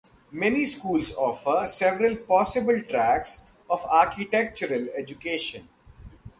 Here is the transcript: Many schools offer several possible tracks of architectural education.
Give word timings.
Many 0.31 0.65
schools 0.65 1.13
offer 1.13 1.67
several 1.67 2.15
possible 2.15 2.81
tracks 2.89 3.45
of 3.69 3.85
architectural 3.85 4.89
education. 4.97 5.69